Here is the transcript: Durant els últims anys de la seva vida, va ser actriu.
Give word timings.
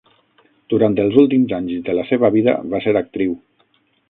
Durant 0.73 0.95
els 1.03 1.19
últims 1.25 1.53
anys 1.59 1.83
de 1.91 1.95
la 1.99 2.07
seva 2.13 2.33
vida, 2.39 2.57
va 2.75 2.81
ser 2.89 2.97
actriu. 3.05 3.39